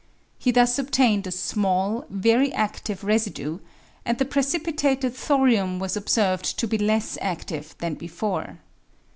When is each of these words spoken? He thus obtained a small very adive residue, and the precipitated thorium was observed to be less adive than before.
He 0.39 0.49
thus 0.49 0.79
obtained 0.79 1.27
a 1.27 1.31
small 1.31 2.05
very 2.09 2.49
adive 2.53 3.03
residue, 3.03 3.59
and 4.03 4.17
the 4.17 4.25
precipitated 4.25 5.13
thorium 5.13 5.77
was 5.77 5.95
observed 5.95 6.57
to 6.57 6.65
be 6.67 6.79
less 6.79 7.19
adive 7.21 7.77
than 7.77 7.93
before. 7.93 8.57